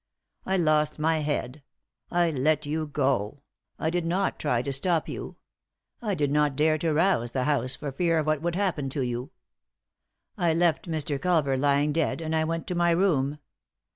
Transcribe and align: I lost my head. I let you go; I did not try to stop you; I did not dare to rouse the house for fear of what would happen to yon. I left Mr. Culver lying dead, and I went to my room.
I 0.47 0.57
lost 0.57 0.97
my 0.97 1.19
head. 1.19 1.61
I 2.09 2.31
let 2.31 2.65
you 2.65 2.87
go; 2.87 3.43
I 3.77 3.91
did 3.91 4.03
not 4.03 4.39
try 4.39 4.63
to 4.63 4.73
stop 4.73 5.07
you; 5.07 5.35
I 6.01 6.15
did 6.15 6.31
not 6.31 6.55
dare 6.55 6.79
to 6.79 6.91
rouse 6.91 7.33
the 7.33 7.43
house 7.43 7.75
for 7.75 7.91
fear 7.91 8.17
of 8.17 8.25
what 8.25 8.41
would 8.41 8.55
happen 8.55 8.89
to 8.89 9.01
yon. 9.03 9.29
I 10.39 10.55
left 10.55 10.89
Mr. 10.89 11.21
Culver 11.21 11.55
lying 11.55 11.93
dead, 11.93 12.19
and 12.19 12.35
I 12.35 12.45
went 12.45 12.65
to 12.69 12.73
my 12.73 12.89
room. 12.89 13.37